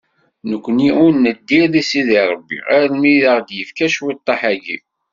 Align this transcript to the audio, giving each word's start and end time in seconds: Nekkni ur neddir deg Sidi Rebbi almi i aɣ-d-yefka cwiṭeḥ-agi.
Nekkni 0.49 0.89
ur 1.05 1.13
neddir 1.23 1.65
deg 1.73 1.85
Sidi 1.89 2.19
Rebbi 2.31 2.57
almi 2.77 3.13
i 3.21 3.27
aɣ-d-yefka 3.31 3.87
cwiṭeḥ-agi. 3.95 4.77